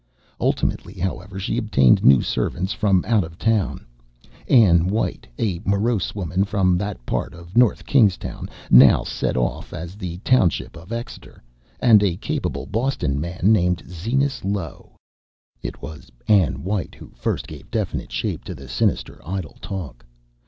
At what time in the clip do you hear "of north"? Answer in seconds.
7.35-7.85